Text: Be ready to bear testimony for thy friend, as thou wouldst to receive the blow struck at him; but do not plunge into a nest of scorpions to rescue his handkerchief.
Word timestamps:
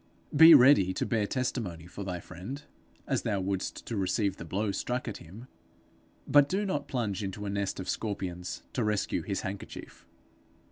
Be 0.35 0.55
ready 0.55 0.95
to 0.95 1.05
bear 1.05 1.27
testimony 1.27 1.85
for 1.85 2.03
thy 2.03 2.19
friend, 2.19 2.63
as 3.05 3.21
thou 3.21 3.39
wouldst 3.39 3.85
to 3.85 3.95
receive 3.95 4.37
the 4.37 4.45
blow 4.45 4.71
struck 4.71 5.07
at 5.07 5.17
him; 5.17 5.45
but 6.27 6.49
do 6.49 6.65
not 6.65 6.87
plunge 6.87 7.21
into 7.21 7.45
a 7.45 7.51
nest 7.51 7.79
of 7.79 7.87
scorpions 7.87 8.63
to 8.73 8.83
rescue 8.83 9.21
his 9.21 9.41
handkerchief. 9.41 10.07